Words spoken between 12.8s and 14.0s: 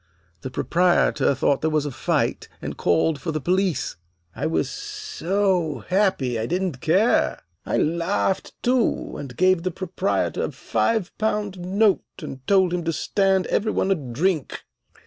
to stand every one a